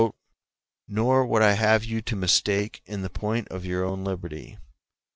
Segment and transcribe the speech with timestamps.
[0.87, 4.57] ]"Nor would I have you to mistake in the point of your own liberty.